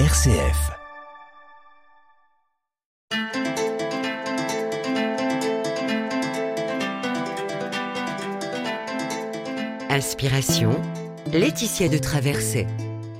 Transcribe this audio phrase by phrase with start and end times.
[0.00, 0.72] RCF.
[9.88, 10.72] Inspiration,
[11.32, 12.66] Laetitia de Traversée.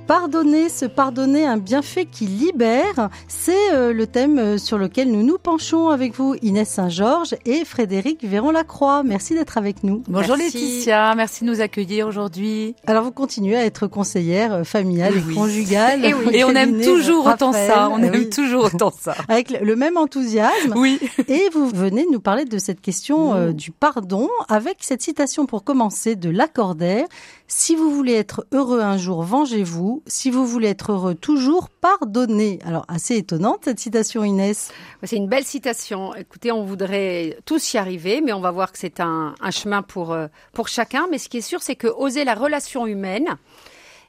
[0.07, 5.23] Pardonner, se pardonner un bienfait qui libère, c'est euh, le thème euh, sur lequel nous
[5.23, 9.01] nous penchons avec vous, Inès Saint-Georges et Frédéric Véron-Lacroix.
[9.03, 10.03] Merci d'être avec nous.
[10.07, 10.57] Bonjour Merci.
[10.59, 12.75] Laetitia, merci de nous accueillir aujourd'hui.
[12.85, 16.05] Alors vous continuez à être conseillère euh, familiale et conjugale.
[16.05, 16.25] Et oui.
[16.35, 18.29] Et on aime toujours autant ça, on aime oui.
[18.29, 19.15] toujours autant ça.
[19.27, 20.73] Avec le- le même enthousiasme.
[20.75, 20.99] Oui.
[21.27, 25.47] Et vous venez de nous parler de cette question euh, du pardon avec cette citation
[25.47, 27.07] pour commencer de Lacordaire.
[27.47, 30.01] Si vous voulez être heureux un jour, vengez-vous.
[30.07, 32.57] Si vous voulez être heureux toujours, pardonnez.
[32.65, 34.71] Alors, assez étonnante cette citation, Inès.
[35.03, 36.15] C'est une belle citation.
[36.15, 40.11] Écoutez, on voudrait tous y arriver, mais on va voir que c'est un, chemin pour,
[40.11, 41.07] euh, pour chacun.
[41.11, 43.37] Mais ce qui est sûr, c'est que oser la relation humaine,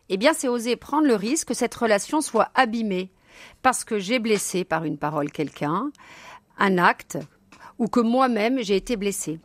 [0.09, 3.10] eh bien, c'est oser prendre le risque que cette relation soit abîmée
[3.60, 5.90] parce que j'ai blessé par une parole quelqu'un,
[6.57, 7.18] un acte,
[7.79, 9.40] ou que moi-même j'ai été blessée.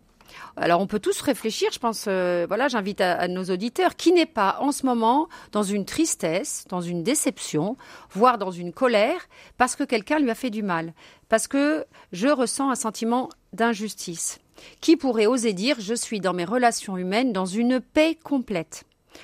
[0.57, 4.25] Alors on peut tous réfléchir, je pense, euh, voilà, j'invite à, nos auditeurs, qui n'est
[4.25, 7.77] pas en ce moment dans une tristesse, dans une déception,
[8.11, 10.93] voire dans une colère, parce que quelqu'un lui a fait du mal,
[11.29, 14.39] parce que je ressens un sentiment d'injustice.
[14.79, 18.83] Qui pourrait oser dire je suis dans mes relations humaines dans une paix complète?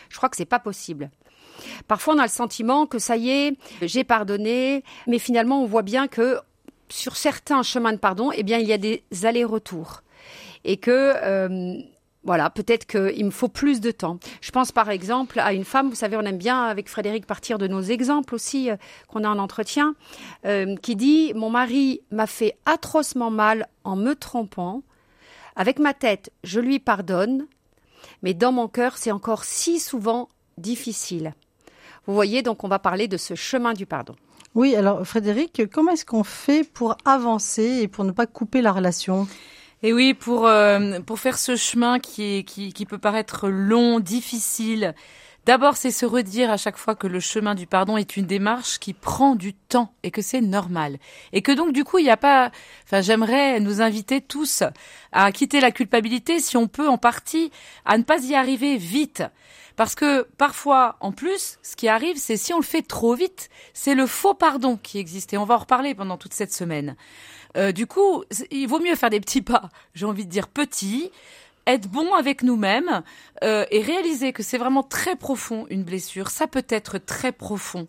[0.10, 1.12] Je crois que c'est pas possible.
[1.88, 5.82] Parfois on a le sentiment que ça y est, j'ai pardonné, mais finalement on voit
[5.82, 6.40] bien que
[6.90, 10.02] sur certains chemins de pardon, eh bien il y a des allers-retours
[10.68, 11.82] et que euh,
[12.24, 14.20] voilà, peut-être qu'il me faut plus de temps.
[14.42, 17.58] Je pense par exemple à une femme, vous savez, on aime bien avec Frédéric partir
[17.58, 18.76] de nos exemples aussi euh,
[19.08, 19.96] qu'on a en entretien,
[20.46, 24.84] euh, qui dit mon mari m'a fait atrocement mal en me trompant.
[25.56, 27.48] Avec ma tête, je lui pardonne,
[28.22, 31.34] mais dans mon cœur, c'est encore si souvent difficile.
[32.06, 34.16] Vous voyez, donc on va parler de ce chemin du pardon.
[34.54, 38.74] Oui, alors Frédéric, comment est-ce qu'on fait pour avancer et pour ne pas couper la
[38.74, 39.28] relation?
[39.84, 44.00] Et oui, pour euh, pour faire ce chemin qui est qui qui peut paraître long,
[44.00, 44.96] difficile.
[45.46, 48.80] D'abord, c'est se redire à chaque fois que le chemin du pardon est une démarche
[48.80, 50.98] qui prend du temps et que c'est normal.
[51.32, 52.52] Et que donc, du coup, il n'y a pas,
[52.84, 54.64] enfin, j'aimerais nous inviter tous
[55.14, 57.50] à quitter la culpabilité si on peut en partie,
[57.86, 59.24] à ne pas y arriver vite.
[59.78, 63.50] Parce que parfois, en plus, ce qui arrive, c'est si on le fait trop vite,
[63.74, 65.32] c'est le faux pardon qui existe.
[65.32, 66.98] Et on va en reparler pendant toute cette semaine.
[67.58, 71.12] Euh, du coup, il vaut mieux faire des petits pas, j'ai envie de dire petits,
[71.68, 73.04] être bon avec nous-mêmes
[73.44, 76.30] euh, et réaliser que c'est vraiment très profond une blessure.
[76.30, 77.88] Ça peut être très profond.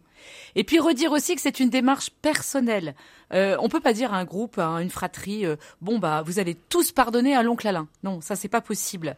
[0.56, 2.94] Et puis redire aussi que c'est une démarche personnelle.
[3.32, 6.38] Euh, on peut pas dire à un groupe, à une fratrie, euh, bon bah vous
[6.38, 7.86] allez tous pardonner à l'oncle Alain.
[8.02, 9.16] Non, ça c'est pas possible.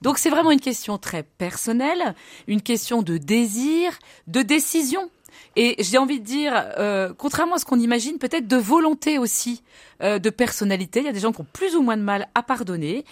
[0.00, 2.14] Donc c'est vraiment une question très personnelle,
[2.46, 5.10] une question de désir, de décision.
[5.56, 9.62] Et j'ai envie de dire, euh, contrairement à ce qu'on imagine, peut-être de volonté aussi,
[10.02, 11.00] euh, de personnalité.
[11.00, 13.04] Il y a des gens qui ont plus ou moins de mal à pardonner,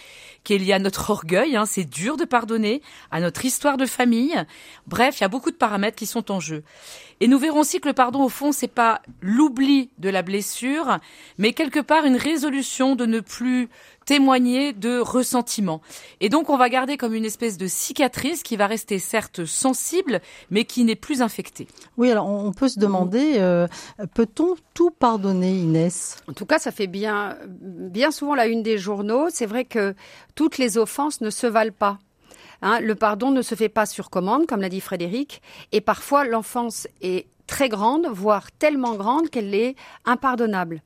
[0.43, 1.55] qui est lié à notre orgueil.
[1.55, 2.81] Hein, c'est dur de pardonner,
[3.11, 4.35] à notre histoire de famille.
[4.87, 6.63] Bref, il y a beaucoup de paramètres qui sont en jeu.
[7.19, 10.99] Et nous verrons aussi que le pardon, au fond, c'est pas l'oubli de la blessure,
[11.37, 13.69] mais quelque part une résolution de ne plus
[14.05, 15.81] témoigner de ressentiment.
[16.21, 20.21] Et donc, on va garder comme une espèce de cicatrice qui va rester certes sensible,
[20.49, 21.67] mais qui n'est plus infectée.
[21.97, 23.67] Oui, alors on on peut se demander, euh,
[24.13, 26.17] peut-on tout pardonner, Inès?
[26.29, 29.29] En tout cas, ça fait bien, bien souvent la une des journaux.
[29.31, 29.95] C'est vrai que
[30.35, 31.97] toutes les offenses ne se valent pas.
[32.61, 36.25] Hein, le pardon ne se fait pas sur commande, comme l'a dit Frédéric, et parfois
[36.25, 40.81] l'offense est très grande, voire tellement grande qu'elle est impardonnable.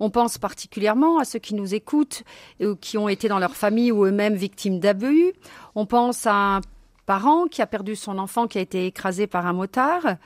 [0.00, 2.22] On pense particulièrement à ceux qui nous écoutent
[2.60, 5.32] ou qui ont été dans leur famille ou eux-mêmes victimes d'abus.
[5.74, 6.60] On pense à un
[7.06, 10.16] parent qui a perdu son enfant qui a été écrasé par un motard.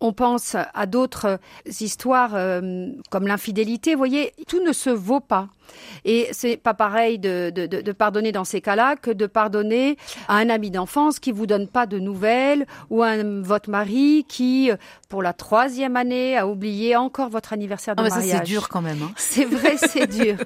[0.00, 1.38] On pense à d'autres
[1.80, 3.92] histoires euh, comme l'infidélité.
[3.92, 5.48] Vous voyez, tout ne se vaut pas.
[6.04, 9.96] Et c'est pas pareil de, de, pardonner dans ces cas-là que de pardonner
[10.28, 14.70] à un ami d'enfance qui vous donne pas de nouvelles ou à votre mari qui,
[14.70, 14.76] euh,
[15.08, 18.38] pour la troisième année, a oublié encore votre anniversaire de Ah, mais mariage.
[18.38, 19.02] c'est dur quand même.
[19.02, 19.12] Hein.
[19.16, 20.36] C'est vrai, c'est dur.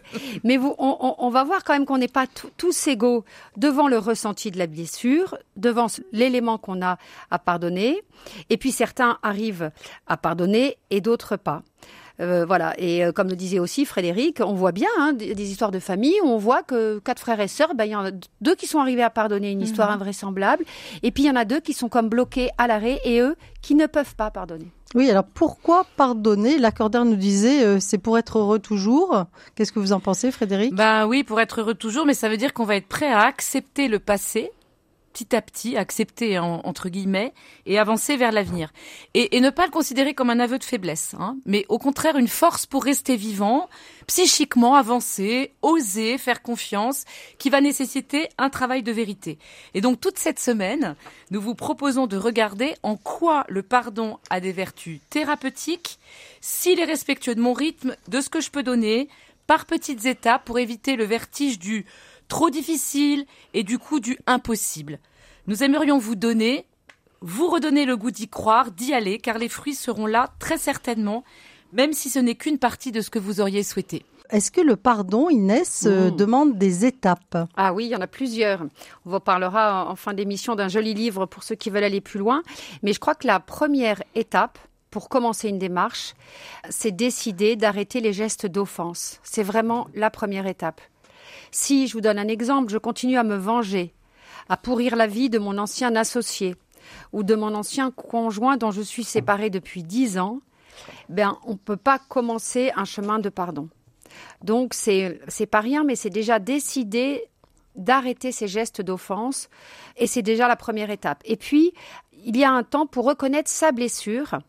[0.45, 3.25] Mais vous, on, on- on va voir quand même qu'on n'est pas tous égaux
[3.57, 6.99] devant le ressenti de la blessure, devant l'élément qu'on a
[7.31, 8.03] à pardonner.
[8.51, 9.71] Et puis certains arrivent
[10.07, 11.63] à pardonner et d'autres pas.
[12.21, 12.75] Euh, voilà.
[12.79, 15.81] Et euh, comme le disait aussi Frédéric, on voit bien hein, des, des histoires de
[15.81, 18.55] famille où on voit que quatre frères et sœurs, ben, il y en a deux
[18.55, 20.65] qui sont arrivés à pardonner une histoire invraisemblable.
[21.03, 23.37] Et puis il y en a deux qui sont comme bloqués à l'arrêt et eux
[23.63, 24.71] qui ne peuvent pas pardonner.
[24.95, 26.57] Oui, alors pourquoi pardonner?
[26.59, 29.25] L'accordaire nous disait euh, c'est pour être heureux toujours.
[29.57, 30.73] Qu'est-ce que vous en pensez, Frédéric?
[30.73, 33.23] Ben oui, pour être heureux toujours, mais ça veut dire qu'on va être prêt à
[33.23, 34.53] accepter le passé
[35.15, 37.33] petit à petit, accepter entre guillemets,
[37.67, 38.73] et avancer vers l'avenir.
[39.15, 42.29] Et, ne pas le considérer comme un aveu de faiblesse, hein, mais au contraire une
[42.29, 43.69] force pour rester vivant,
[44.09, 47.05] psychiquement avancer, oser, faire confiance,
[47.39, 49.39] qui va nécessiter un travail de vérité.
[49.75, 50.97] Et donc toute cette semaine,
[51.31, 56.01] nous vous proposons de regarder en quoi le pardon a des vertus thérapeutiques,
[56.41, 59.09] s'il est respectueux de mon rythme, de ce que je peux donner,
[59.47, 61.85] par petites étapes pour éviter le vertige du
[62.29, 64.99] trop difficile et du coup du impossible.
[65.47, 66.67] Nous aimerions vous donner,
[67.21, 71.25] vous redonner le goût d'y croire, d'y aller, car les fruits seront là très certainement,
[71.73, 74.05] même si ce n'est qu'une partie de ce que vous auriez souhaité.
[74.31, 76.17] Est-ce que le pardon, Inès, euh, mmh.
[76.17, 77.47] demande des étapes?
[77.57, 78.63] Ah oui, il y en a plusieurs.
[79.05, 82.19] On vous parlera en fin d'émission d'un joli livre pour ceux qui veulent aller plus
[82.19, 82.43] loin.
[82.83, 84.59] Mais je crois que la première étape,
[84.91, 86.15] pour commencer une démarche,
[86.71, 89.21] c'est décider d'arrêter les gestes d'offense.
[89.23, 90.81] C'est vraiment la première étape.
[91.55, 93.95] Si, je vous donne un exemple, je continue à me venger,
[94.49, 96.57] à pourrir la vie de mon ancien associé
[97.13, 100.41] ou de mon ancien conjoint dont je suis séparée depuis dix ans,
[101.09, 103.69] ben, on ne peut pas commencer un chemin de pardon.
[104.43, 107.23] Donc, c'est, c'est pas rien, mais c'est déjà décider
[107.77, 109.49] d'arrêter ces gestes d'offense
[109.97, 111.23] et c'est déjà la première étape.
[111.25, 111.73] Et puis,
[112.25, 114.41] il y a un temps pour reconnaître sa blessure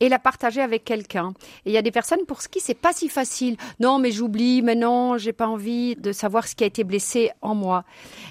[0.00, 1.32] et la partager avec quelqu'un.
[1.64, 3.56] Et il y a des personnes pour qui c'est pas si facile.
[3.80, 7.30] Non, mais j'oublie, mais non, j'ai pas envie de savoir ce qui a été blessé
[7.40, 7.84] en moi.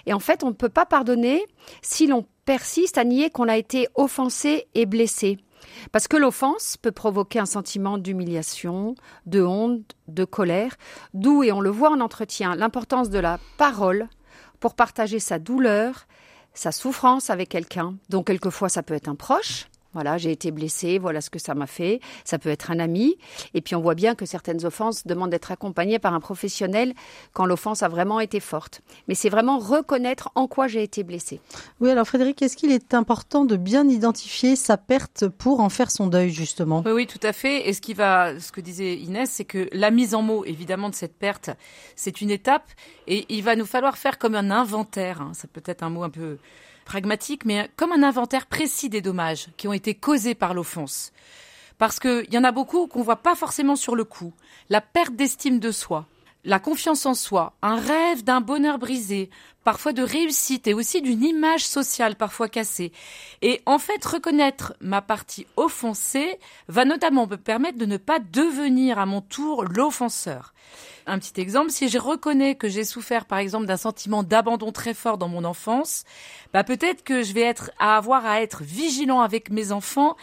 [0.06, 1.46] Et en fait, on ne peut pas pardonner
[1.82, 5.38] si l'on persiste à nier qu'on a été offensé et blessé.
[5.92, 8.96] Parce que l'offense peut provoquer un sentiment d'humiliation,
[9.26, 10.76] de honte, de colère,
[11.14, 14.10] d'où, et on le voit en entretien, l'importance de la parole
[14.60, 16.08] pour partager sa douleur,
[16.54, 17.96] sa souffrance avec quelqu'un.
[18.10, 21.54] Donc quelquefois ça peut être un proche, voilà, j'ai été blessée, voilà ce que ça
[21.54, 22.00] m'a fait.
[22.24, 23.18] Ça peut être un ami.
[23.54, 26.94] Et puis on voit bien que certaines offenses demandent d'être accompagnées par un professionnel
[27.34, 28.82] quand l'offense a vraiment été forte.
[29.08, 31.42] Mais c'est vraiment reconnaître en quoi j'ai été blessée.
[31.80, 35.92] Oui, alors Frédéric, est-ce qu'il est important de bien identifier sa perte pour en faire
[35.92, 36.84] son deuil, justement?
[36.86, 37.68] Oui, oui, tout à fait.
[37.68, 40.90] Et ce qui va, ce que disait Inès, c'est que la mise en mots, évidemment,
[40.90, 41.50] de cette perte,
[41.96, 42.70] c'est une étape.
[43.08, 45.22] Et il va nous falloir faire comme un inventaire.
[45.22, 45.32] Hein.
[45.34, 46.38] Ça peut être un mot un peu
[46.86, 51.12] pragmatique, mais comme un inventaire précis des dommages qui ont été causés par l'offense.
[51.78, 54.34] Parce qu'il y en a beaucoup qu'on voit pas forcément sur le coup.
[54.70, 56.06] La perte d'estime de soi,
[56.44, 59.30] la confiance en soi, un rêve d'un bonheur brisé,
[59.64, 62.92] parfois de réussite et aussi d'une image sociale parfois cassée.
[63.42, 68.98] Et en fait, reconnaître ma partie offensée va notamment me permettre de ne pas devenir
[68.98, 70.54] à mon tour l'offenseur.
[71.06, 74.94] Un petit exemple, si je reconnais que j'ai souffert par exemple d'un sentiment d'abandon très
[74.94, 76.06] fort dans mon enfance,
[76.54, 80.16] bah peut-être que je vais être à avoir à être vigilant avec mes enfants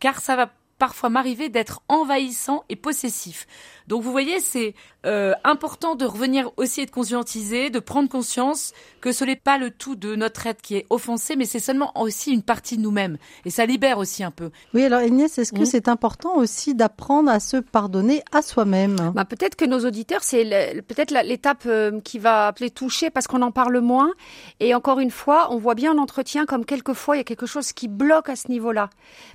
[0.00, 3.46] car ça va parfois m'arriver d'être envahissant et possessif.
[3.88, 8.72] Donc vous voyez, c'est euh, important de revenir aussi et de conscientiser, de prendre conscience
[9.00, 11.92] que ce n'est pas le tout de notre être qui est offensé, mais c'est seulement
[12.00, 13.18] aussi une partie de nous-mêmes.
[13.44, 14.50] Et ça libère aussi un peu.
[14.72, 15.66] Oui, alors Agnès, est-ce que mmh.
[15.66, 18.96] c'est important aussi d'apprendre à se pardonner à soi-même?
[19.14, 23.42] Bah, Peut-être que nos auditeurs, c'est peut-être l'étape euh, qui va appeler toucher parce qu'on
[23.42, 24.12] en parle moins.
[24.60, 27.46] Et encore une fois, on voit bien en entretien comme quelquefois il y a quelque
[27.46, 28.88] chose qui bloque à ce niveau-là.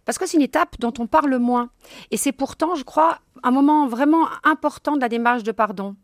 [0.05, 1.69] Parce que c'est une étape dont on parle moins.
[2.11, 5.95] Et c'est pourtant, je crois, un moment vraiment important de la démarche de pardon.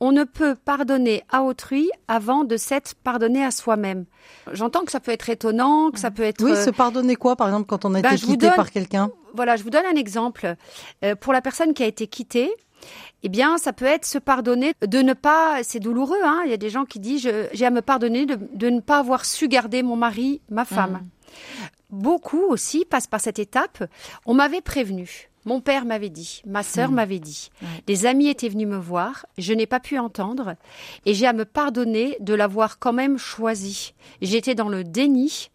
[0.00, 4.06] On ne peut pardonner à autrui avant de s'être pardonné à soi-même.
[4.52, 6.42] J'entends que ça peut être étonnant, que ça peut être...
[6.42, 9.10] Oui, se pardonner quoi, par exemple, quand on a été bah, quitté par quelqu'un?
[9.34, 10.56] Voilà, je vous donne un exemple.
[11.04, 12.52] Euh, pour la personne qui a été quittée,
[13.22, 16.54] eh bien, ça peut être se pardonner de ne pas, c'est douloureux, hein, il y
[16.54, 19.84] a des gens qui disent, j'ai à me pardonner de, ne pas avoir su garder
[19.84, 21.02] mon mari, ma femme.
[21.02, 21.62] Mmh.
[21.92, 23.84] Beaucoup aussi passent par cette étape.
[24.26, 25.28] On m'avait prévenu.
[25.44, 26.94] Mon père m'avait dit, ma sœur hmm.
[26.94, 27.50] m'avait dit,
[27.88, 30.54] des amis étaient venus me voir, je n'ai pas pu entendre,
[31.04, 33.92] et j'ai à me pardonner de l'avoir quand même choisi.
[34.20, 35.50] J'étais dans le déni,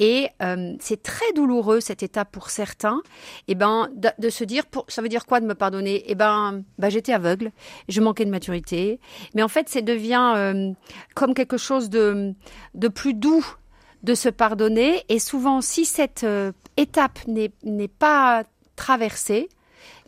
[0.00, 3.00] et euh, c'est très douloureux cette étape pour certains.
[3.46, 5.94] Et eh ben, de, se dire, pour, ça veut dire quoi de me pardonner?
[5.94, 7.52] Et eh ben, bah, j'étais aveugle,
[7.88, 8.98] je manquais de maturité,
[9.34, 10.72] mais en fait, ça devient euh,
[11.14, 12.34] comme quelque chose de
[12.74, 13.46] de plus doux
[14.02, 15.04] de se pardonner.
[15.08, 18.44] Et souvent, si cette euh, étape n'est pas
[18.76, 19.48] traverser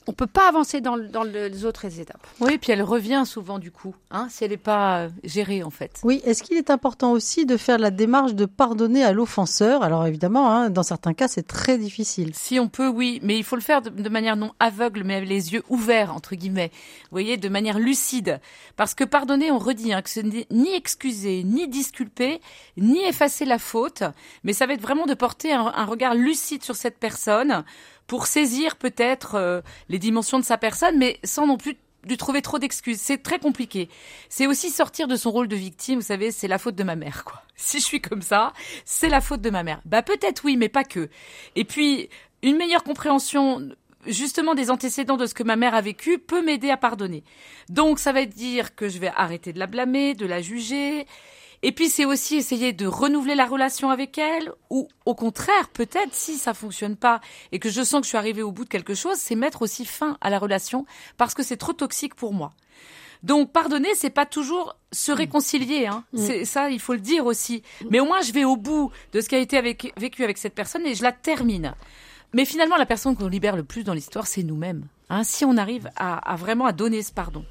[0.07, 2.27] on peut pas avancer dans, les autres étapes.
[2.41, 5.71] Oui, puis elle revient souvent du coup, hein, si elle n'est pas euh, gérée en
[5.71, 6.01] fait.
[6.03, 9.83] Oui, est-ce qu'il est important aussi de faire la démarche de pardonner à l'offenseur?
[9.83, 12.33] Alors évidemment, hein, dans certains cas, c'est très difficile.
[12.35, 15.29] Si on peut, oui, mais il faut le faire de, manière non aveugle, mais avec
[15.29, 16.71] les yeux ouverts entre guillemets.
[16.73, 18.41] Vous voyez, de manière lucide,
[18.77, 22.41] parce que pardonner, on redit hein, que ce n'est ni excuser, ni disculper,
[22.77, 24.03] ni effacer la faute,
[24.45, 27.65] mais ça va être vraiment de porter un regard lucide sur cette personne
[28.11, 32.43] pour saisir peut-être euh, les dimensions de sa personne, mais sans non plus lui trouver
[32.43, 32.99] trop d'excuses.
[32.99, 33.89] C'est très compliqué.
[34.29, 36.01] C'est aussi sortir de son rôle de victime.
[36.01, 37.41] Vous savez, c'est la faute de ma mère, quoi.
[37.55, 38.53] Si je suis comme ça,
[38.85, 39.81] c'est la faute de ma mère.
[39.85, 41.09] Bah peut-être oui, mais pas que.
[41.55, 42.09] Et puis
[42.43, 43.69] une meilleure compréhension
[44.09, 47.23] justement des antécédents de ce que ma mère a vécu peut m'aider à pardonner.
[47.69, 51.07] Donc ça va dire que je vais arrêter de la blâmer, de la juger.
[51.63, 56.15] Et puis c'est aussi essayer de renouveler la relation avec elle, ou au contraire, peut-être
[56.15, 57.21] si ça fonctionne pas
[57.53, 59.63] et que je sens que je suis arrivée au bout de quelque chose, c'est mettre
[59.63, 60.87] aussi fin à la relation
[61.19, 62.53] parce que c'est trop toxique pour moi.
[63.23, 65.87] Donc pardonner, c'est pas toujours se réconcilier.
[65.87, 66.05] Hein.
[66.13, 66.19] Mm.
[66.19, 67.63] C'est ça, il faut le dire aussi.
[67.91, 70.39] Mais au moins, je vais au bout de ce qui a été avec, vécu avec
[70.39, 71.75] cette personne et je la termine.
[72.33, 74.87] Mais finalement, la personne qu'on libère le plus dans l'histoire, c'est nous-mêmes.
[75.09, 77.45] Hein, si on arrive à, vraiment à donner ce pardon.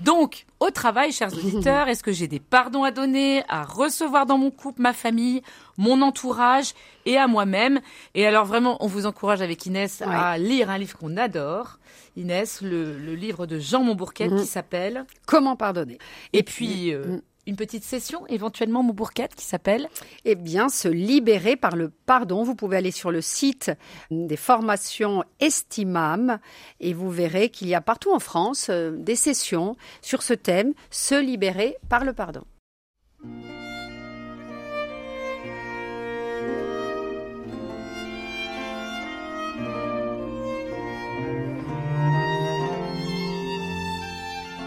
[0.00, 4.38] Donc, au travail, chers auditeurs, est-ce que j'ai des pardons à donner, à recevoir dans
[4.38, 5.42] mon couple, ma famille,
[5.76, 6.74] mon entourage
[7.06, 7.80] et à moi-même?
[8.14, 11.78] Et alors vraiment, on vous encourage avec Inès à lire un livre qu'on adore.
[12.16, 14.44] Inès, le, livre de Jean Montbourquet qui mhm.
[14.44, 15.98] s'appelle Comment pardonner?
[16.32, 19.88] Et, puis, euh, mm une petite session, éventuellement Moubourquette, qui s'appelle
[20.24, 22.42] Eh bien, se libérer par le pardon.
[22.42, 23.70] Vous pouvez aller sur le site
[24.10, 26.38] des formations Estimam
[26.80, 30.72] et vous verrez qu'il y a partout en France euh, des sessions sur ce thème,
[30.90, 32.44] se libérer par le pardon.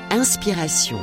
[0.10, 1.00] Inspiration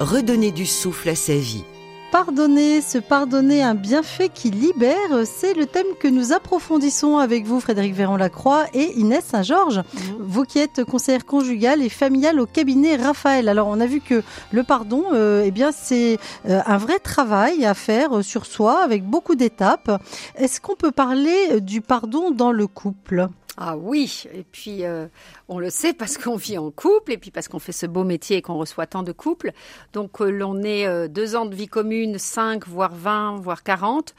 [0.00, 1.64] redonner du souffle à sa vie.
[2.10, 7.60] Pardonner, se pardonner un bienfait qui libère, c'est le thème que nous approfondissons avec vous,
[7.60, 9.76] Frédéric Véran-Lacroix et Inès Saint-Georges.
[9.78, 10.16] Mhm.
[10.18, 13.48] Vous qui êtes conseillère conjugale et familiale au cabinet Raphaël.
[13.48, 17.64] Alors, on a vu que le pardon, euh, eh bien, c'est euh, un vrai travail
[17.64, 20.02] à faire sur soi avec beaucoup d'étapes.
[20.34, 23.28] Est-ce qu'on peut parler du pardon dans le couple?
[23.62, 25.06] Ah oui, et puis euh,
[25.48, 28.04] on le sait parce qu'on vit en couple et puis parce qu'on fait ce beau
[28.04, 29.52] métier et qu'on reçoit tant de couples.
[29.92, 34.14] Donc euh, l'on est euh, deux ans de vie commune, cinq, voire vingt, voire quarante.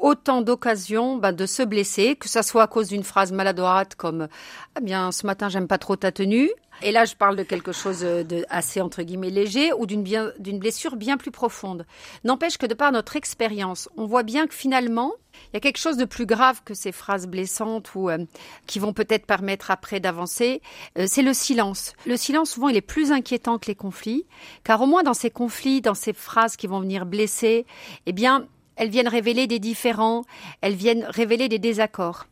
[0.00, 4.28] autant d'occasions ben, de se blesser, que ça soit à cause d'une phrase maladroite comme
[4.74, 7.72] ah bien ce matin j'aime pas trop ta tenue, et là, je parle de quelque
[7.72, 10.04] chose de assez entre guillemets léger ou d'une
[10.38, 11.86] d'une blessure bien plus profonde.
[12.22, 15.12] N'empêche que de par notre expérience, on voit bien que finalement,
[15.46, 18.18] il y a quelque chose de plus grave que ces phrases blessantes ou euh,
[18.66, 20.62] qui vont peut-être permettre après d'avancer.
[20.98, 21.94] Euh, c'est le silence.
[22.06, 24.26] Le silence, souvent, il est plus inquiétant que les conflits,
[24.64, 27.66] car au moins dans ces conflits, dans ces phrases qui vont venir blesser,
[28.06, 30.24] eh bien, elles viennent révéler des différends,
[30.60, 32.26] elles viennent révéler des désaccords.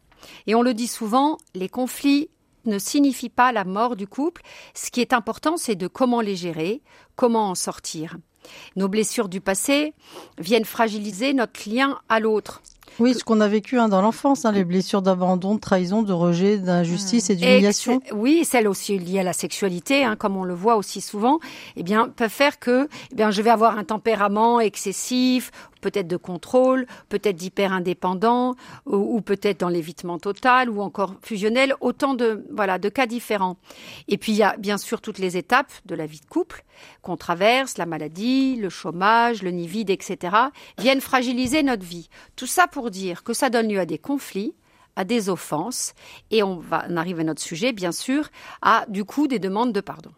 [0.46, 2.30] Et on le dit souvent, les conflits
[2.64, 4.42] ne signifient pas la mort du couple.
[4.74, 6.82] Ce qui est important, c'est de comment les gérer,
[7.14, 8.16] comment en sortir.
[8.76, 9.92] Nos blessures du passé
[10.38, 12.62] viennent fragiliser notre lien à l'autre.
[12.98, 16.12] Oui, ce qu'on a vécu hein, dans l'enfance, hein, les blessures d'abandon, de trahison, de
[16.12, 18.00] rejet, d'injustice et d'humiliation.
[18.12, 21.38] Oui, celles aussi liées à la sexualité, hein, comme on le voit aussi souvent,
[21.76, 25.50] eh bien, peuvent faire que, eh bien, je vais avoir un tempérament excessif,
[25.86, 32.14] peut-être de contrôle, peut-être d'hyper indépendant, ou, peut-être dans l'évitement total, ou encore fusionnel, autant
[32.14, 33.56] de voilà de cas différents.
[34.08, 36.64] Et puis il y a bien sûr toutes les étapes de la vie de couple
[37.02, 40.36] qu'on traverse, la maladie, le chômage, le nid vide, etc.,
[40.76, 42.08] viennent fragiliser notre vie.
[42.34, 44.54] Tout ça pour dire que ça donne lieu à des conflits,
[44.96, 45.94] à des offenses,
[46.32, 48.28] et on va on arrive à notre sujet, bien sûr,
[48.60, 50.10] à du coup des demandes de pardon.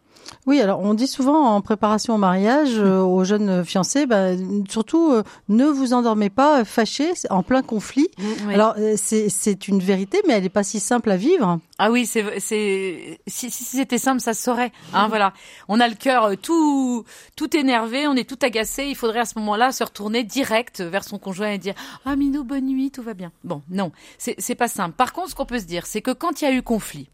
[0.47, 4.31] Oui, alors on dit souvent en préparation au mariage euh, aux jeunes fiancés, bah,
[4.69, 8.09] surtout euh, ne vous endormez pas fâchés en plein conflit.
[8.19, 11.61] Mm, alors euh, c'est une vérité, mais elle n'est pas si simple à vivre.
[11.79, 14.73] Ah oui, c'est c'est si, si c'était simple, ça se saurait.
[14.95, 15.11] Hein, mm.
[15.11, 15.33] Voilà,
[15.69, 17.05] on a le cœur tout
[17.37, 18.87] tout énervé, on est tout agacé.
[18.87, 21.75] Il faudrait à ce moment-là se retourner direct vers son conjoint et dire
[22.07, 23.33] ah Minou, bonne nuit, tout va bien.
[23.45, 24.95] Bon, non, c'est c'est pas simple.
[24.97, 27.09] Par contre, ce qu'on peut se dire, c'est que quand il y a eu conflit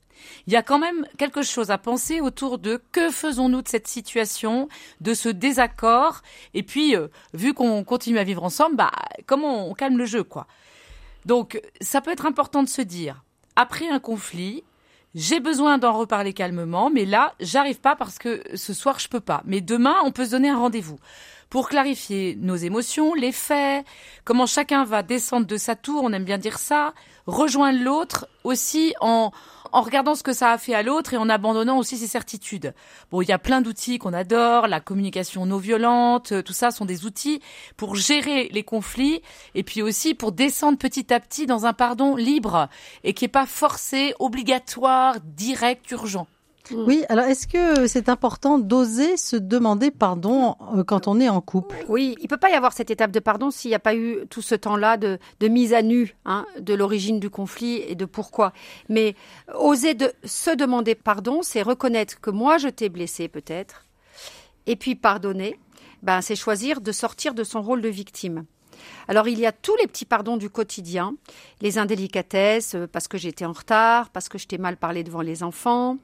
[0.47, 3.89] il y a quand même quelque chose à penser autour de que faisons-nous de cette
[3.89, 4.69] situation,
[5.01, 6.23] de ce désaccord,
[6.55, 8.93] et puis euh, vu qu'on continue à vivre ensemble, bah
[9.27, 10.47] comment on calme le jeu quoi.
[11.27, 13.25] Donc ça peut être important de se dire
[13.57, 14.65] après un conflit,
[15.15, 19.21] j'ai besoin d'en reparler calmement, mais là, j'arrive pas parce que ce soir je peux
[19.21, 19.43] pas.
[19.45, 20.99] Mais demain, on peut se donner un rendez-vous
[21.55, 23.87] pour clarifier nos émotions, les faits,
[24.25, 26.95] comment chacun va descendre de sa tour, on aime bien dire ça,
[27.29, 29.31] rejoindre l'autre aussi en
[29.71, 32.75] en regardant ce que ça a fait à l'autre et en abandonnant aussi ses certitudes.
[33.13, 36.73] Bon, il y a plein d'outils qu'on adore, la communication non violente, euh, tout ça
[36.73, 37.41] sont des outils
[37.77, 39.23] pour gérer les conflits
[39.55, 42.69] et puis aussi pour descendre petit à petit dans un pardon libre
[43.05, 46.27] et qui est pas forcé, obligatoire, direct, urgent.
[46.71, 46.85] Mm.
[46.87, 51.41] Oui, alors est-ce que c'est important d'oser se demander pardon euh, quand on est en
[51.41, 51.77] couple?
[51.89, 54.27] Oui, il peut pas y avoir cette étape de pardon s'il n'y a pas eu
[54.31, 58.53] tout ce temps-là de, mise à nu hein, de l'origine du conflit et de pourquoi.
[58.89, 59.15] Mais
[59.55, 63.85] oser de se demander pardon, c'est reconnaître que moi je t'ai blessé peut-être,
[64.67, 65.59] et puis pardonner.
[66.03, 68.45] Ben, c'est choisir de sortir de son rôle de victime.
[69.09, 71.15] Alors il y a tous les petits pardons du quotidien,
[71.61, 75.21] les indélicatesses, euh, parce que j'étais en retard, parce que je t'ai mal parlé devant
[75.21, 75.99] les enfants.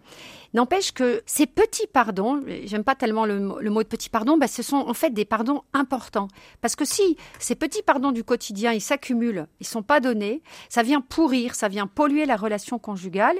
[0.52, 4.64] N'empêche que ces petits pardons, j'aime pas tellement le, mot de petit pardon, bah, ce
[4.64, 6.26] sont en fait des pardons importants.
[6.60, 10.82] Parce que si ces petits pardons du quotidien, ils s'accumulent, ils sont pas donnés, ça
[10.82, 13.36] vient pourrir, ça vient polluer la relation conjugale.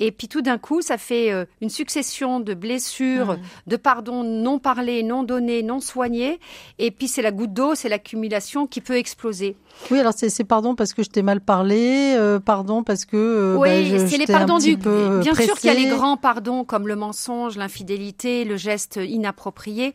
[0.00, 3.40] Et puis tout d'un coup, ça fait euh, une succession de blessures, mmh.
[3.68, 6.40] de pardons non parlés, non donnés, non soignés.
[6.78, 9.56] Et puis c'est la goutte d'eau, c'est l'accumulation qui peut exploser.
[9.90, 13.56] Oui, alors c'est pardon parce que je t'ai mal parlé, euh, pardon parce que euh,
[13.56, 14.76] oui, bah, c'est les pardons du.
[14.76, 19.94] Bien sûr qu'il y a les grands pardons comme le mensonge, l'infidélité, le geste inapproprié.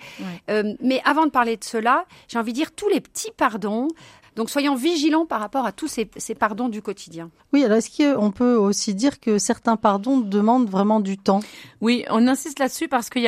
[0.49, 3.87] Euh, mais avant de parler de cela, j'ai envie de dire tous les petits pardons.
[4.35, 7.29] Donc soyons vigilants par rapport à tous ces, pardons du quotidien.
[7.51, 11.41] Oui, alors est-ce qu'on peut aussi dire que certains pardons demandent vraiment du temps?
[11.81, 13.27] Oui, on insiste là-dessus parce qu'il y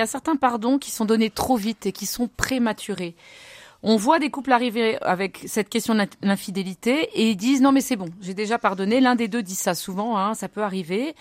[0.00, 3.16] a certains pardons qui sont donnés trop vite et qui sont prématurés.
[3.86, 7.82] On voit des couples arriver avec cette question de l'infidélité et ils disent non mais
[7.82, 8.98] c'est bon, j'ai déjà pardonné.
[8.98, 11.14] L'un des deux dit ça souvent, hein, ça peut arriver,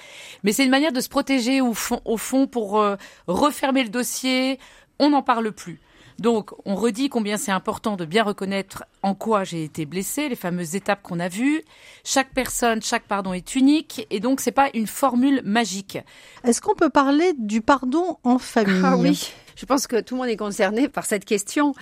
[0.44, 2.96] mais c'est une manière de se protéger au fond, pour euh,
[3.28, 4.60] refermer le dossier.
[4.98, 5.82] On n'en parle plus.
[6.20, 10.36] Donc, on redit combien c'est important de bien reconnaître en quoi j'ai été blessé, les
[10.36, 11.64] fameuses étapes qu'on a vues.
[12.04, 15.98] Chaque personne, chaque pardon est unique, et donc c'est pas une formule magique.
[16.44, 19.34] Est-ce qu'on peut parler du pardon en famille Ah oui.
[19.56, 21.76] Je pense que tout le monde est concerné par cette question.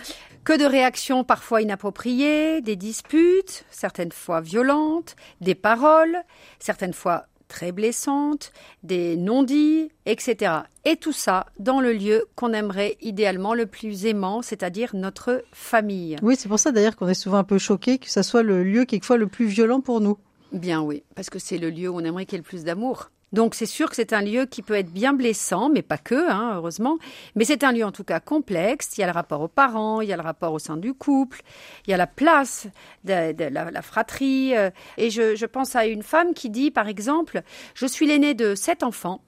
[0.43, 6.23] Que de réactions parfois inappropriées, des disputes, certaines fois violentes, des paroles,
[6.59, 10.53] certaines fois très blessantes, des non-dits, etc.
[10.86, 16.15] Et tout ça dans le lieu qu'on aimerait idéalement le plus aimant, c'est-à-dire notre famille.
[16.24, 18.63] Oui, c'est pour ça d'ailleurs qu'on est souvent un peu choqué que ça soit le
[18.63, 20.17] lieu quelquefois le plus violent pour nous.
[20.53, 22.63] Bien oui, parce que c'est le lieu où on aimerait qu'il y ait le plus
[22.63, 23.12] d'amour.
[23.31, 26.29] Donc c'est sûr que c'est un lieu qui peut être bien blessant, mais pas que,
[26.29, 26.97] hein, heureusement.
[27.35, 28.97] Mais c'est un lieu en tout cas complexe.
[28.97, 30.93] Il y a le rapport aux parents, il y a le rapport au sein du
[30.93, 31.41] couple,
[31.88, 32.67] il y a la place
[33.05, 34.55] de, la, fratrie.
[34.55, 37.41] Euh, et je, je, pense à une femme qui dit, par exemple,
[37.73, 39.21] je suis l'aînée de sept enfants.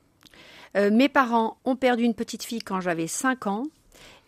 [0.76, 3.64] Euh, mes parents ont perdu une petite fille quand j'avais cinq ans.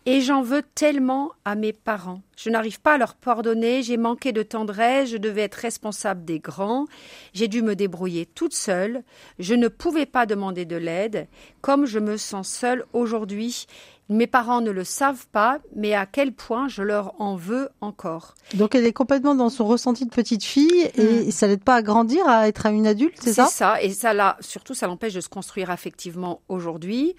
[0.07, 2.21] Et j'en veux tellement à mes parents.
[2.37, 6.39] Je n'arrive pas à leur pardonner, j'ai manqué de tendresse, je devais être responsable des
[6.39, 6.85] grands,
[7.33, 9.03] j'ai dû me débrouiller toute seule,
[9.39, 11.27] je ne pouvais pas demander de l'aide,
[11.61, 13.65] comme je me sens seule aujourd'hui.
[14.07, 18.35] Mes parents ne le savent pas, mais à quel point je leur en veux encore.
[18.53, 21.31] Donc elle est complètement dans son ressenti de petite fille et mm.
[21.31, 23.47] ça l'aide pas à grandir, à être une adulte, c'est ça?
[23.47, 27.15] C'est ça, et ça là, surtout ça l'empêche de se construire affectivement aujourd'hui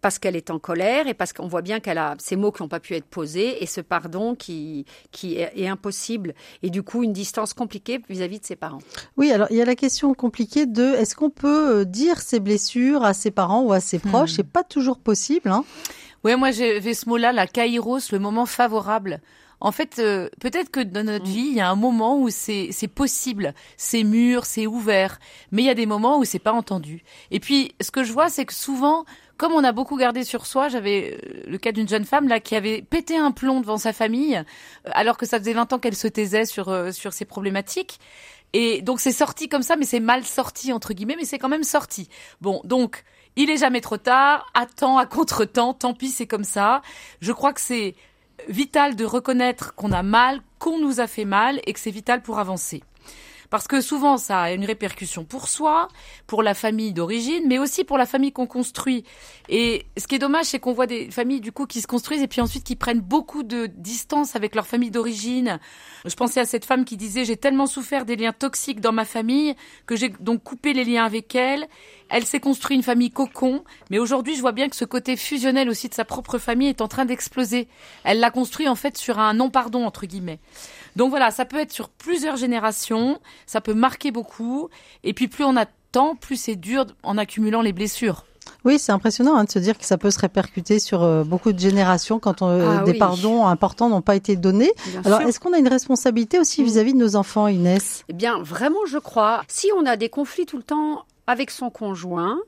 [0.00, 2.62] parce qu'elle est en colère et parce qu'on voit bien qu'elle a ces mots qui
[2.62, 7.02] n'ont pas pu être posés et ce pardon qui, qui est, impossible et du coup
[7.02, 8.80] une distance compliquée vis-à-vis de ses parents.
[9.16, 12.40] Oui, alors il y a la question compliquée de est-ce qu'on peut euh, dire ses
[12.40, 14.32] blessures à ses parents ou à ses proches?
[14.32, 14.36] Hmm.
[14.36, 15.50] C'est pas toujours possible.
[15.50, 15.64] Hein
[16.24, 19.20] oui, moi j'ai ce mot-là, la kairos, le moment favorable.
[19.60, 21.28] En fait, euh, peut-être que dans notre hmm.
[21.28, 25.18] vie, il y a un moment où c'est possible, c'est mûr, c'est ouvert,
[25.52, 27.02] mais il y a des moments où c'est pas entendu.
[27.30, 29.04] Et puis, ce que je vois, c'est que souvent,
[29.40, 32.40] comme on a beaucoup gardé sur soi, j'avais euh, le cas d'une jeune femme là
[32.40, 35.78] qui avait pété un plomb devant sa famille, euh, alors que ça faisait 20 ans
[35.78, 38.00] qu'elle se taisait sur euh, sur ses problématiques.
[38.52, 41.48] Et donc c'est sorti comme ça, mais c'est mal sorti entre guillemets, mais c'est quand
[41.48, 42.10] même sorti.
[42.42, 43.02] Bon, donc
[43.36, 44.44] il est jamais trop tard.
[44.52, 45.72] Attends à contre-temps.
[45.72, 46.82] Tant pis, c'est comme ça.
[47.22, 47.94] Je crois que c'est
[48.48, 52.22] vital de reconnaître qu'on a mal, qu'on nous a fait mal, et que c'est vital
[52.22, 52.82] pour avancer.
[53.50, 55.88] Parce que souvent, ça a une répercussion pour soi,
[56.28, 59.04] pour la famille d'origine, mais aussi pour la famille qu'on construit.
[59.48, 62.22] Et ce qui est dommage, c'est qu'on voit des familles, du coup, qui se construisent
[62.22, 65.58] et puis ensuite qui prennent beaucoup de distance avec leur famille d'origine.
[66.04, 69.04] Je pensais à cette femme qui disait, j'ai tellement souffert des liens toxiques dans ma
[69.04, 69.54] famille
[69.86, 71.66] que j'ai donc coupé les liens avec elle.
[72.08, 75.68] Elle s'est construit une famille cocon, mais aujourd'hui, je vois bien que ce côté fusionnel
[75.68, 77.68] aussi de sa propre famille est en train d'exploser.
[78.04, 80.40] Elle l'a construit, en fait, sur un non-pardon, entre guillemets.
[80.96, 84.68] Donc voilà, ça peut être sur plusieurs générations, ça peut marquer beaucoup,
[85.04, 88.24] et puis plus on attend, plus c'est dur en accumulant les blessures.
[88.64, 91.52] Oui, c'est impressionnant hein, de se dire que ça peut se répercuter sur euh, beaucoup
[91.52, 94.72] de générations quand euh, ah des pardons importants n'ont pas été donnés.
[95.04, 96.64] Alors, est-ce qu'on a une responsabilité aussi mm.
[96.64, 98.04] vis-à-vis -vis de nos enfants, Inès?
[98.08, 99.42] Eh bien, vraiment, je crois.
[99.48, 102.38] Si on a des conflits tout le temps avec son conjoint,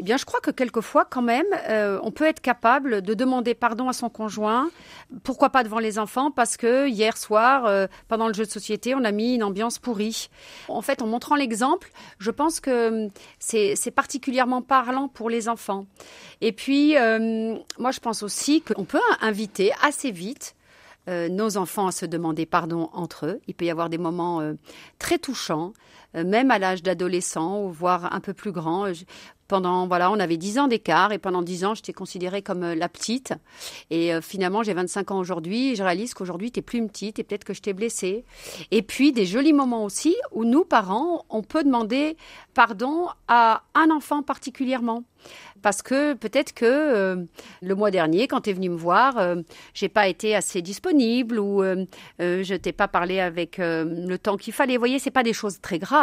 [0.00, 3.54] eh bien, je crois que quelquefois, quand même, euh, on peut être capable de demander
[3.54, 4.70] pardon à son conjoint.
[5.24, 6.30] Pourquoi pas devant les enfants?
[6.30, 9.78] Parce que hier soir, euh, pendant le jeu de société, on a mis une ambiance
[9.78, 10.30] pourrie.
[10.68, 15.84] En fait, en montrant l'exemple, je pense que hum, c'est particulièrement parlant pour les enfants.
[16.40, 20.54] Et puis, euh, moi, je pense aussi qu'on peut inviter assez vite
[21.08, 23.40] nos enfants à se demander pardon entre eux.
[23.48, 24.40] Il peut y avoir des moments
[25.00, 25.72] très touchants,
[26.14, 28.86] même à l'âge d'adolescent, voire un peu plus grand
[29.50, 32.74] pendant voilà, on avait 10 ans d'écart et pendant 10 ans, j'étais considérée comme euh,
[32.76, 33.34] la petite.
[33.90, 36.88] Et euh, finalement, j'ai 25 ans aujourd'hui et je réalise qu'aujourd'hui, tu es plus une
[36.88, 38.24] petite et peut-être que je t'ai blessée.
[38.70, 42.16] Et puis des jolis moments aussi où nous parents, on peut demander
[42.54, 45.02] pardon à un enfant particulièrement
[45.62, 47.16] parce que peut-être que euh,
[47.60, 49.16] le mois dernier, quand tu es venu me voir,
[49.74, 51.62] j'ai pas été assez disponible ou
[52.18, 54.76] je t'ai pas parlé avec le temps qu'il fallait.
[54.76, 55.99] Vous voyez, c'est pas des choses très graves.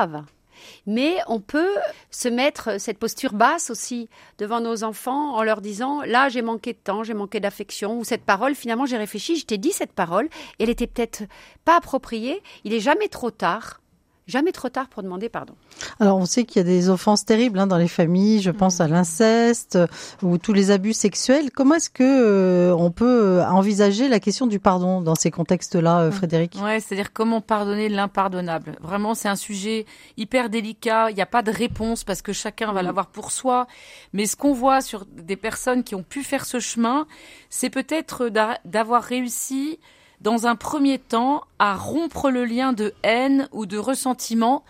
[0.86, 1.76] Mais on peut
[2.10, 6.74] se mettre cette posture basse aussi devant nos enfants en leur disant là j'ai manqué
[6.74, 9.94] de temps, j'ai manqué d'affection ou cette parole finalement j'ai réfléchi, je t'ai dit cette
[9.94, 10.30] parole,
[10.60, 11.24] elle était peut-être
[11.66, 13.82] pas appropriée, il est jamais trop tard
[14.28, 15.54] jamais trop tard pour demander pardon.
[16.00, 18.80] Alors on sait qu'il y a des offenses terribles hein, dans les familles, je pense
[18.80, 18.82] mm.
[18.84, 19.80] à l'inceste
[20.22, 21.52] ou tous les abus sexuels.
[21.52, 26.02] Comment est-ce que euh, on peut euh, envisager la question du pardon dans ces contextes-là,
[26.02, 26.12] euh, mm.
[26.12, 26.58] Frédéric?
[26.62, 28.78] Ouais, c'est-à-dire comment pardonner l'impardonnable.
[28.82, 29.86] Vraiment, c'est un sujet
[30.18, 31.10] hyper délicat.
[31.10, 32.86] Il n'y a pas de réponse parce que chacun va mm.
[32.86, 33.68] l'avoir pour soi.
[34.14, 37.08] Mais ce qu'on voit sur des personnes qui ont pu faire ce chemin,
[37.50, 38.30] c'est peut-être
[38.66, 39.80] d'avoir réussi
[40.22, 44.64] dans un premier temps, à rompre le lien de haine ou de ressentiment.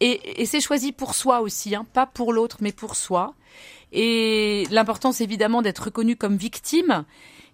[0.00, 3.34] Et, c'est choisi pour soi aussi, hein, pas pour l'autre, mais pour soi.
[3.92, 7.04] Et l'important, c'est évidemment d'être reconnu comme victime.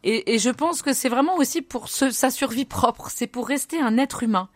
[0.04, 3.98] Et, je pense que c'est vraiment aussi pour sa survie propre, c'est pour rester un
[3.98, 4.48] être humain.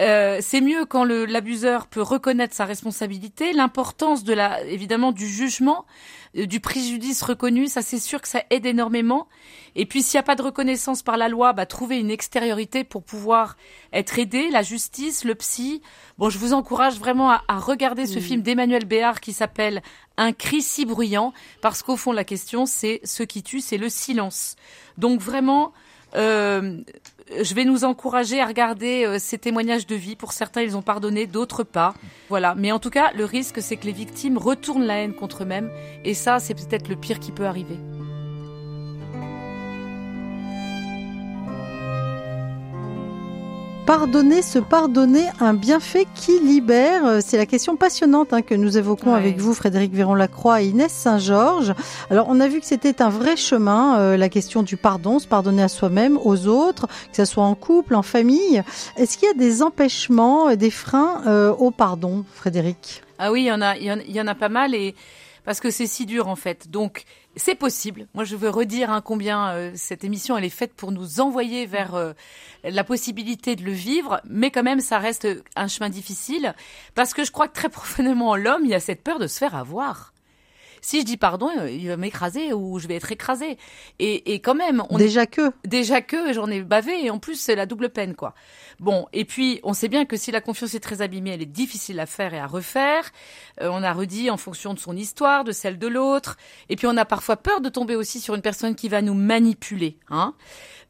[0.00, 5.86] Euh, c'est mieux quand l'abuseur peut reconnaître sa responsabilité, l'importance de la, évidemment, du jugement,
[6.36, 9.28] euh, du préjudice reconnu, ça c'est sûr que ça aide énormément.
[9.76, 12.82] Et puis s'il n'y a pas de reconnaissance par la loi, bah, trouver une extériorité
[12.82, 13.56] pour pouvoir
[13.92, 15.80] être aidé, la justice, le psy.
[16.18, 19.80] Bon, je vous encourage vraiment à, regarder ce film d'Emmanuel Béard qui s'appelle
[20.16, 23.88] Un cri si bruyant, parce qu'au fond la question c'est ce qui tue, c'est le
[23.88, 24.56] silence.
[24.98, 25.72] Donc vraiment.
[26.16, 26.78] Euh,
[27.42, 30.16] je vais nous encourager à regarder euh, ces témoignages de vie.
[30.16, 31.94] Pour certains, ils ont pardonné, d'autres pas.
[32.28, 32.54] Voilà.
[32.54, 35.70] Mais en tout cas, le risque, c'est que les victimes retournent la haine contre eux-mêmes.
[36.04, 37.78] Et ça, c'est peut-être le pire qui peut arriver.
[43.86, 48.78] Pardonner, se pardonner, un bienfait qui libère euh, C'est la question passionnante hein, que nous
[48.78, 51.74] évoquons avec vous, Frédéric Véron-Lacroix et Inès Saint-Georges.
[52.08, 55.26] Alors, on a vu que c'était un vrai chemin, euh, la question du pardon, se
[55.26, 58.62] pardonner à soi-même, aux autres, que ce soit en couple, en famille.
[58.96, 61.22] Est-ce qu'il y a des empêchements, euh, des freins
[61.58, 63.02] au pardon, Frédéric?
[63.18, 64.94] Ah oui, il y en a, il y en a pas mal et
[65.44, 66.70] parce que c'est si dur en fait.
[66.70, 67.04] Donc
[67.36, 68.06] c'est possible.
[68.14, 71.66] Moi, je veux redire hein, combien euh, cette émission elle est faite pour nous envoyer
[71.66, 72.12] vers euh,
[72.62, 76.54] la possibilité de le vivre, mais quand même, ça reste un chemin difficile.
[76.94, 79.26] Parce que je crois que très profondément en l'homme, il y a cette peur de
[79.26, 80.13] se faire avoir
[80.84, 83.56] si je dis pardon, euh, il va m'écraser ou je vais être écrasé.
[83.98, 87.36] Et, et quand même, on déjà que, déjà que, j'en ai bavé et en plus
[87.36, 88.34] c'est la double peine quoi.
[88.80, 91.46] Bon, et puis on sait bien que si la confiance est très abîmée, elle est
[91.46, 93.12] difficile à faire et à refaire.
[93.62, 96.36] Euh, on a redit en fonction de son histoire, de celle de l'autre.
[96.68, 99.14] Et puis on a parfois peur de tomber aussi sur une personne qui va nous
[99.14, 99.96] manipuler.
[100.10, 100.34] Hein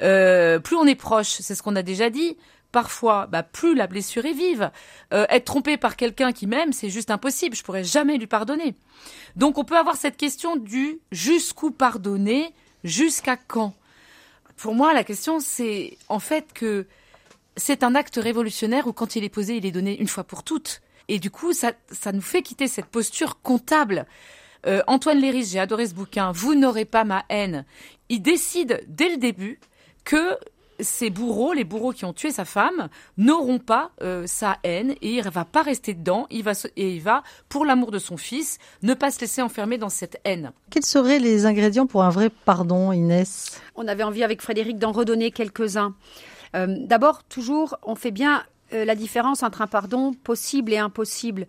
[0.02, 2.36] euh, plus on est proche, c'est ce qu'on a déjà dit
[2.74, 4.72] parfois, bah, plus la blessure est vive.
[5.12, 7.54] Euh, être trompé par quelqu'un qui m'aime, c'est juste impossible.
[7.54, 8.74] Je pourrais jamais lui pardonner.
[9.36, 13.74] Donc, on peut avoir cette question du jusqu'où pardonner, jusqu'à quand?
[14.56, 16.86] Pour moi, la question, c'est en fait que
[17.56, 20.42] c'est un acte révolutionnaire où quand il est posé, il est donné une fois pour
[20.42, 20.82] toutes.
[21.06, 24.04] Et du coup, ça, ça nous fait quitter cette posture comptable.
[24.66, 27.66] Euh, Antoine Léris, j'ai adoré ce bouquin, Vous n'aurez pas ma haine.
[28.08, 29.60] Il décide dès le début
[30.04, 30.36] que
[30.80, 35.16] ces bourreaux, les bourreaux qui ont tué sa femme, n'auront pas euh, sa haine et
[35.16, 36.26] il va pas rester dedans.
[36.30, 39.78] Il va et il va, pour l'amour de son fils, ne pas se laisser enfermer
[39.78, 40.52] dans cette haine.
[40.70, 43.60] Quels seraient les ingrédients pour un vrai pardon, Inès?
[43.76, 45.94] On avait envie avec Frédéric d'en redonner quelques-uns.
[46.54, 51.46] Euh, d'abord, toujours, on fait bien la différence entre un pardon possible et impossible.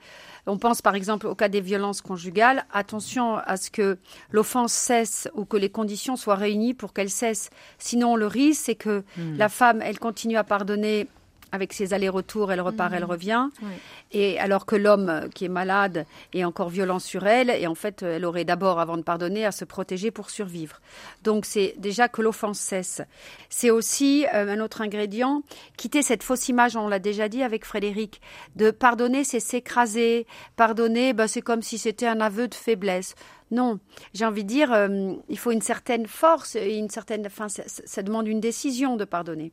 [0.47, 2.65] On pense par exemple au cas des violences conjugales.
[2.71, 3.97] Attention à ce que
[4.31, 7.49] l'offense cesse ou que les conditions soient réunies pour qu'elle cesse.
[7.79, 9.37] Sinon, le risque, c'est que hmm.
[9.37, 11.07] la femme, elle continue à pardonner
[11.51, 13.09] avec ses allers-retours, elle repart, elle Mhm.
[13.09, 13.47] revient.
[13.61, 13.69] Oui.
[14.11, 18.03] Et alors que l'homme qui est malade est encore violent sur elle, et en fait,
[18.03, 20.79] elle aurait d'abord, avant de pardonner, à se protéger pour survivre.
[21.23, 23.01] Donc c'est déjà que l'offense cesse.
[23.49, 25.43] C'est aussi euh, un autre ingrédient,
[25.77, 28.21] quitter cette fausse image, on l'a déjà dit avec Frédéric,
[28.55, 30.27] de pardonner, c'est s'écraser.
[30.55, 33.15] Pardonner, ben, c'est comme si c'était un aveu de faiblesse.
[33.51, 33.79] Non,
[34.13, 38.01] j'ai envie de dire, euh, il faut une certaine force et une certaine, enfin, ça
[38.01, 39.51] demande une décision de pardonner.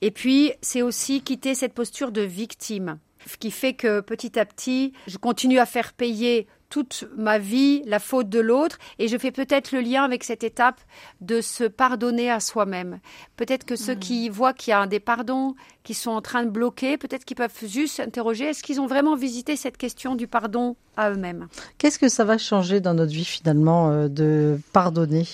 [0.00, 4.44] Et puis, c'est aussi quitter cette posture de victime, ce qui fait que petit à
[4.44, 9.18] petit, je continue à faire payer toute ma vie la faute de l'autre et je
[9.18, 10.80] fais peut-être le lien avec cette étape
[11.20, 12.98] de se pardonner à soi-même.
[13.36, 16.50] Peut-être que ceux qui voient qu'il y a des pardons qui sont en train de
[16.50, 20.74] bloquer, peut-être qu'ils peuvent juste s'interroger est-ce qu'ils ont vraiment visité cette question du pardon
[20.96, 21.48] à eux-mêmes?
[21.76, 25.28] Qu'est-ce que ça va changer dans notre vie finalement euh, de pardonner?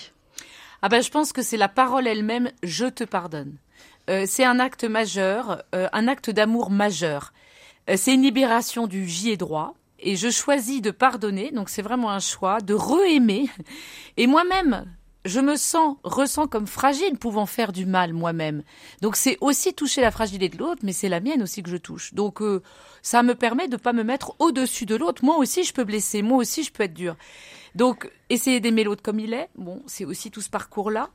[0.82, 3.54] Ah ben, je pense que c'est la parole elle-même, je te pardonne.
[4.08, 7.32] Euh, c'est un acte majeur, euh, un acte d'amour majeur.
[7.90, 9.74] Euh, c'est une libération du j'y ai droit.
[10.00, 13.50] Et je choisis de pardonner, donc c'est vraiment un choix, de re-aimer.
[14.16, 14.86] Et moi-même,
[15.24, 18.62] je me sens, ressens comme fragile, pouvant faire du mal moi-même.
[19.02, 21.76] Donc c'est aussi toucher la fragilité de l'autre, mais c'est la mienne aussi que je
[21.76, 22.14] touche.
[22.14, 22.40] Donc
[23.02, 25.24] ça me permet de pas me mettre au-dessus de l'autre.
[25.24, 27.16] Moi aussi, je peux blesser, moi aussi, je peux être dur.
[27.74, 31.08] Donc, essayer d'aimer l'autre comme il est, bon, c'est aussi tout ce parcours-là.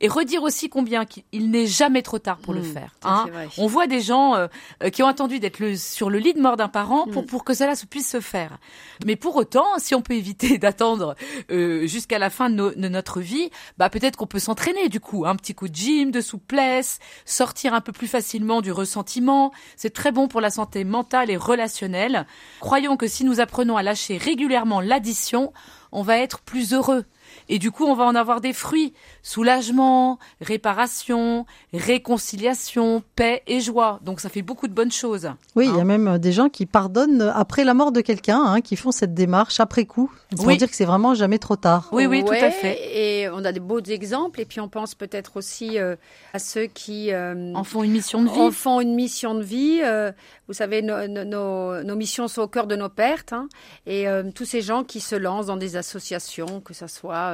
[0.00, 2.94] Et redire aussi combien il n'est jamais trop tard pour le Mmh, faire.
[3.04, 3.26] hein.
[3.58, 4.46] On voit des gens euh,
[4.82, 7.26] euh, qui ont attendu d'être le- sur le lit de mort d'un parent pour, Mm.
[7.26, 8.58] pour que cela se puisse se faire.
[9.04, 11.14] Mais pour autant, si on peut éviter d'attendre
[11.50, 15.00] euh, jusqu'à la fin de, no- de notre vie, bah peut-être qu'on peut s'entraîner du
[15.00, 15.24] coup.
[15.24, 19.52] Un petit coup de gym, de souplesse, sortir un peu plus facilement du ressentiment.
[19.76, 22.26] C'est très bon pour la santé mentale et relationnelle.
[22.60, 25.52] Croyons que si nous apprenons à lâcher régulièrement l'addition,
[25.92, 27.04] on va être plus heureux.
[27.48, 28.92] Et du coup, on va en avoir des fruits.
[29.22, 33.98] Soulagement, réparation, réconciliation, paix et joie.
[34.02, 35.28] Donc ça fait beaucoup de bonnes choses.
[35.56, 35.84] Oui, il y a Hein.
[35.84, 39.14] même euh, des gens qui pardonnent après la mort de quelqu'un, hein, qui font cette
[39.14, 40.56] démarche après coup, pour Oui.
[40.56, 41.88] dire que c'est vraiment jamais trop tard.
[41.92, 42.78] Oui, oui, tout à fait.
[42.96, 44.40] Et on a des beaux exemples.
[44.40, 45.96] Et puis on pense peut-être aussi euh,
[46.32, 48.38] à ceux qui euh, En font une mission de vie.
[48.40, 49.80] en font une mission de vie.
[49.82, 50.12] Euh,
[50.48, 53.32] vous savez, nos, nos- nos- nos missions sont au cœur de nos pertes.
[53.32, 53.48] hein.
[53.86, 57.25] et euh, tous ces gens qui se lancent dans des associations, que ce soit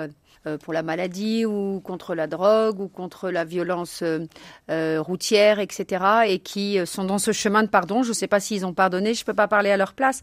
[0.49, 4.27] euh, pour la maladie ou contre la drogue ou contre la violence euh,
[4.73, 6.05] euh, routière, etc.
[6.27, 8.03] Et qui sont dans ce chemin de pardon.
[8.03, 9.15] Je ne sais pas s'ils ont pardonné.
[9.15, 10.23] Je ne peux pas parler à leur place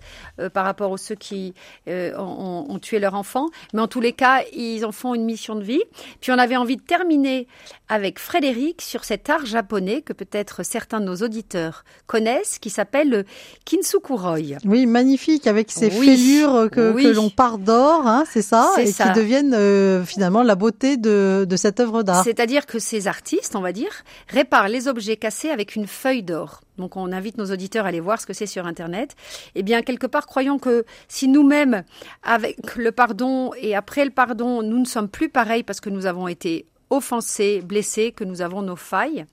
[0.53, 1.53] par rapport aux ceux qui
[1.87, 3.47] ont, ont tué leur enfant.
[3.73, 5.81] Mais en tous les cas, ils en font une mission de vie.
[6.19, 7.47] Puis on avait envie de terminer
[7.87, 13.09] avec Frédéric sur cet art japonais que peut-être certains de nos auditeurs connaissent, qui s'appelle
[13.09, 13.23] le
[13.65, 14.57] kintsukuroi.
[14.65, 16.05] Oui, magnifique, avec ces Oui.
[16.07, 17.03] fêlures que, Oui.
[17.03, 19.09] que l'on pardore, hein, c'est ça, et ça.
[19.09, 22.23] qui deviennent euh, finalement la beauté de, de cette œuvre d'art.
[22.23, 23.91] C'est-à-dire que ces artistes, on va dire,
[24.27, 26.61] réparent les objets cassés avec une feuille d'or.
[26.77, 29.15] Donc on invite nos auditeurs à aller voir ce que c'est sur Internet.
[29.55, 31.83] Eh bien, quelque part, croyons que si nous-mêmes,
[32.23, 36.05] avec le pardon et après le pardon, nous ne sommes plus pareils parce que nous
[36.05, 39.25] avons été offensés, blessés, que nous avons nos failles,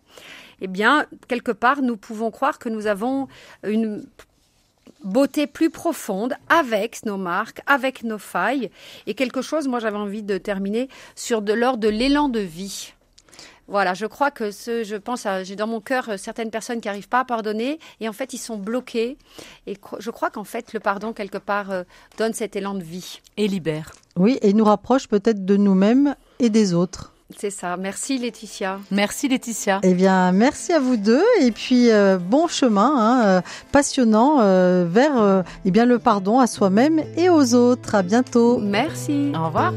[0.60, 3.28] eh bien, quelque part, nous pouvons croire que nous avons
[3.62, 4.06] une
[5.04, 8.70] beauté plus profonde avec nos marques, avec nos failles.
[9.06, 12.92] Et quelque chose, moi j'avais envie de terminer sur de l'ordre de l'élan de vie.
[13.68, 16.86] Voilà, je crois que ce, je pense j'ai dans mon cœur euh, certaines personnes qui
[16.86, 19.18] n'arrivent pas à pardonner et en fait ils sont bloqués.
[19.66, 21.82] Et je crois qu'en fait le pardon quelque part euh,
[22.16, 23.20] donne cet élan de vie.
[23.36, 23.92] Et libère.
[24.14, 27.15] Oui, et nous rapproche peut-être de nous-mêmes et des autres.
[27.34, 27.76] C'est ça.
[27.76, 28.78] Merci Laetitia.
[28.90, 29.80] Merci Laetitia.
[29.82, 33.40] Eh bien, merci à vous deux et puis euh, bon chemin, hein, euh,
[33.72, 37.94] passionnant euh, vers euh, eh bien le pardon à soi-même et aux autres.
[37.96, 38.58] À bientôt.
[38.58, 39.32] Merci.
[39.34, 39.72] Au revoir.